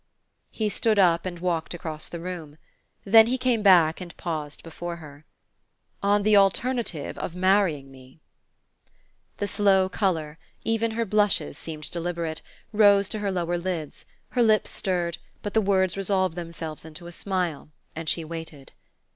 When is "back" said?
3.61-4.01